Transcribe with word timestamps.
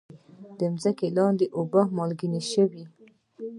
د 0.59 0.61
ځمکې 0.81 1.07
لاندې 1.17 1.45
اوبه 1.57 1.81
مالګینې 1.97 2.41
شوي؟ 2.51 2.83